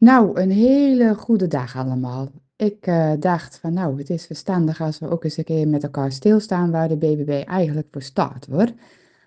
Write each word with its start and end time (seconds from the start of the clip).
Nou, 0.00 0.40
een 0.40 0.50
hele 0.50 1.14
goede 1.14 1.46
dag 1.46 1.76
allemaal. 1.76 2.28
Ik 2.56 2.86
eh, 2.86 3.12
dacht 3.18 3.58
van 3.58 3.72
nou, 3.72 3.98
het 3.98 4.10
is 4.10 4.26
verstandig 4.26 4.80
als 4.80 4.98
we 4.98 5.08
ook 5.08 5.24
eens 5.24 5.36
een 5.36 5.44
keer 5.44 5.68
met 5.68 5.82
elkaar 5.82 6.12
stilstaan 6.12 6.70
waar 6.70 6.88
de 6.88 6.96
BBB 6.96 7.42
eigenlijk 7.46 7.88
voor 7.90 8.02
staat 8.02 8.46
hoor. 8.50 8.68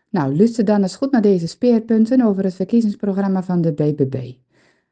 Nou, 0.10 0.36
luister 0.36 0.66
dan 0.66 0.82
eens 0.82 0.96
goed 0.96 1.12
naar 1.12 1.22
deze 1.22 1.48
speerpunten 1.48 2.22
over 2.22 2.44
het 2.44 2.54
verkiezingsprogramma 2.54 3.44
van 3.44 3.62
de 3.62 3.74
BBB. 3.74 4.32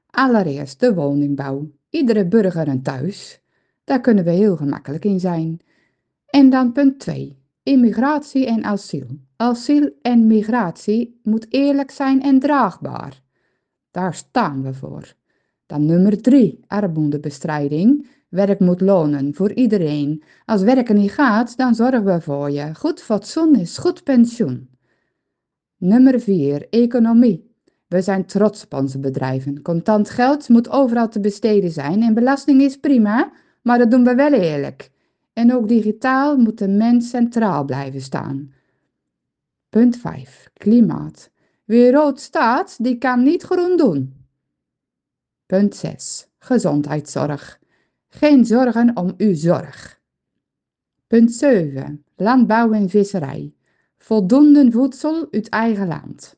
Allereerst 0.09 0.79
de 0.79 0.93
woningbouw. 0.93 1.71
Iedere 1.89 2.25
burger 2.25 2.67
een 2.67 2.83
thuis. 2.83 3.41
Daar 3.83 4.01
kunnen 4.01 4.23
we 4.23 4.31
heel 4.31 4.55
gemakkelijk 4.55 5.05
in 5.05 5.19
zijn. 5.19 5.59
En 6.25 6.49
dan 6.49 6.71
punt 6.71 6.99
2. 6.99 7.37
Immigratie 7.63 8.45
en 8.45 8.63
asiel. 8.63 9.07
Asiel 9.35 9.89
en 10.01 10.27
migratie 10.27 11.19
moet 11.23 11.45
eerlijk 11.49 11.91
zijn 11.91 12.21
en 12.21 12.39
draagbaar. 12.39 13.21
Daar 13.91 14.13
staan 14.13 14.63
we 14.63 14.73
voor. 14.73 15.19
Dan 15.71 15.85
nummer 15.85 16.21
3. 16.21 16.59
Armoedebestrijding. 16.67 18.07
Werk 18.29 18.59
moet 18.59 18.81
lonen 18.81 19.33
voor 19.33 19.53
iedereen. 19.53 20.23
Als 20.45 20.61
werken 20.61 20.95
niet 20.95 21.11
gaat, 21.11 21.57
dan 21.57 21.75
zorgen 21.75 22.05
we 22.05 22.21
voor 22.21 22.51
je. 22.51 22.75
Goed 22.75 23.01
fatsoen 23.01 23.55
is 23.55 23.77
goed 23.77 24.03
pensioen. 24.03 24.69
Nummer 25.77 26.19
4. 26.19 26.67
Economie. 26.69 27.51
We 27.87 28.01
zijn 28.01 28.25
trots 28.25 28.63
op 28.63 28.73
onze 28.73 28.99
bedrijven. 28.99 29.61
Contant 29.61 30.09
geld 30.09 30.49
moet 30.49 30.69
overal 30.69 31.09
te 31.09 31.19
besteden 31.19 31.71
zijn 31.71 32.01
en 32.01 32.13
belasting 32.13 32.61
is 32.61 32.77
prima, 32.77 33.31
maar 33.61 33.77
dat 33.77 33.91
doen 33.91 34.03
we 34.03 34.15
wel 34.15 34.33
eerlijk. 34.33 34.91
En 35.33 35.53
ook 35.53 35.67
digitaal 35.67 36.37
moet 36.37 36.57
de 36.57 36.67
mens 36.67 37.09
centraal 37.09 37.65
blijven 37.65 38.01
staan. 38.01 38.53
Punt 39.69 39.97
5. 39.97 40.49
Klimaat. 40.53 41.31
Wie 41.65 41.91
rood 41.91 42.19
staat, 42.19 42.83
die 42.83 42.97
kan 42.97 43.23
niet 43.23 43.43
groen 43.43 43.77
doen. 43.77 44.20
Punt 45.51 45.75
6. 45.75 46.27
Gezondheidszorg. 46.39 47.59
Geen 48.07 48.45
zorgen 48.45 48.95
om 48.95 49.13
uw 49.17 49.33
zorg. 49.33 50.01
Punt 51.07 51.31
7. 51.31 52.03
Landbouw 52.15 52.71
en 52.71 52.89
visserij. 52.89 53.53
Voldoende 53.97 54.71
voedsel 54.71 55.27
uit 55.31 55.49
eigen 55.49 55.87
land. 55.87 56.37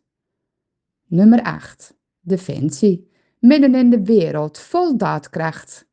Nummer 1.08 1.42
8. 1.42 1.98
Defensie. 2.20 3.10
Midden 3.40 3.76
in 3.76 3.90
de 3.90 4.04
wereld, 4.04 4.60
vol 4.60 4.98
daadkracht. 4.98 5.88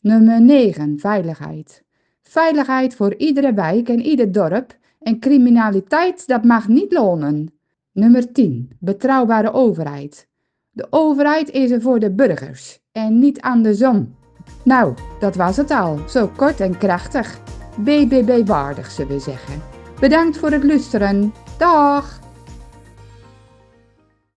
Nummer 0.00 0.40
9. 0.40 0.98
Veiligheid. 0.98 1.84
Veiligheid 2.22 2.94
voor 2.94 3.14
iedere 3.14 3.54
wijk 3.54 3.88
en 3.88 4.00
ieder 4.00 4.32
dorp 4.32 4.78
en 5.00 5.18
criminaliteit 5.18 6.26
dat 6.26 6.44
mag 6.44 6.68
niet 6.68 6.92
lonen. 6.92 7.54
Nummer 7.92 8.32
10. 8.32 8.70
Betrouwbare 8.78 9.52
overheid. 9.52 10.28
De 10.76 10.86
overheid 10.90 11.50
is 11.50 11.70
er 11.70 11.80
voor 11.80 11.98
de 11.98 12.10
burgers 12.10 12.78
en 12.92 13.18
niet 13.18 13.40
andersom. 13.40 14.16
Nou, 14.64 14.94
dat 15.18 15.36
was 15.36 15.56
het 15.56 15.70
al. 15.70 15.98
Zo 16.08 16.30
kort 16.36 16.60
en 16.60 16.78
krachtig. 16.78 17.38
BBB 17.78 18.46
waardig, 18.46 18.90
zullen 18.90 19.12
we 19.12 19.18
zeggen. 19.18 19.62
Bedankt 20.00 20.38
voor 20.38 20.50
het 20.50 20.64
luisteren. 20.64 21.34
Dag! 21.58 22.20